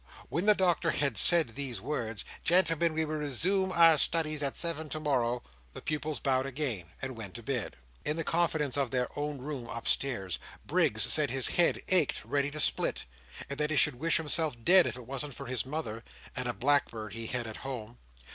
When 0.29 0.47
the 0.47 0.55
Doctor 0.55 0.89
had 0.89 1.15
said 1.19 1.49
these 1.49 1.79
words, 1.79 2.25
"Gentlemen, 2.43 2.93
we 2.95 3.05
will 3.05 3.17
resume 3.17 3.71
our 3.71 3.99
studies 3.99 4.41
at 4.41 4.57
seven 4.57 4.89
tomorrow," 4.89 5.43
the 5.73 5.81
pupils 5.83 6.19
bowed 6.19 6.47
again, 6.47 6.85
and 7.03 7.15
went 7.15 7.35
to 7.35 7.43
bed. 7.43 7.75
In 8.03 8.17
the 8.17 8.23
confidence 8.23 8.77
of 8.77 8.89
their 8.89 9.09
own 9.15 9.37
room 9.37 9.67
upstairs, 9.69 10.39
Briggs 10.65 11.03
said 11.03 11.29
his 11.29 11.49
head 11.49 11.83
ached 11.89 12.25
ready 12.25 12.49
to 12.49 12.59
split, 12.59 13.05
and 13.47 13.59
that 13.59 13.69
he 13.69 13.75
should 13.77 13.99
wish 13.99 14.17
himself 14.17 14.55
dead 14.63 14.87
if 14.87 14.97
it 14.97 15.05
wasn't 15.05 15.35
for 15.35 15.45
his 15.45 15.67
mother, 15.67 16.03
and 16.35 16.47
a 16.47 16.53
blackbird 16.53 17.13
he 17.13 17.27
had 17.27 17.45
at 17.45 17.57
home. 17.57 17.99